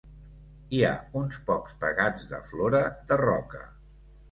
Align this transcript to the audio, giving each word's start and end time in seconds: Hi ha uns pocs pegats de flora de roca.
Hi 0.77 0.79
ha 0.87 0.93
uns 1.21 1.37
pocs 1.51 1.77
pegats 1.85 2.25
de 2.33 2.41
flora 2.49 2.83
de 3.13 3.21
roca. 3.25 3.65